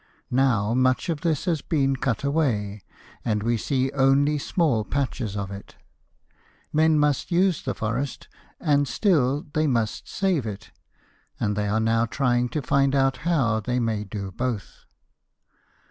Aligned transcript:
Now 0.31 0.73
much 0.73 1.09
of 1.09 1.21
this 1.21 1.45
has 1.45 1.61
been 1.61 1.95
cut 1.95 2.23
away, 2.23 2.81
and 3.23 3.43
we 3.43 3.55
see 3.55 3.91
only 3.91 4.39
small 4.39 4.83
patches 4.83 5.37
of 5.37 5.51
it. 5.51 5.75
Men 6.73 6.97
must 6.97 7.31
use 7.31 7.61
the 7.61 7.75
forest, 7.75 8.27
and 8.59 8.87
still 8.87 9.45
they 9.53 9.67
must 9.67 10.07
save 10.09 10.47
it, 10.47 10.71
and 11.39 11.55
they 11.55 11.67
are 11.67 11.79
now 11.79 12.07
trying 12.07 12.49
to 12.49 12.63
find 12.63 12.95
out 12.95 13.17
how 13.17 13.59
they 13.59 13.79
may 13.79 14.03
do 14.03 14.31
both. 14.31 14.85